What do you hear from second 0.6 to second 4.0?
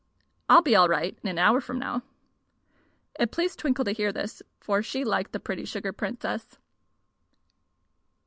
be all right in an hour from now." It pleased Twinkle to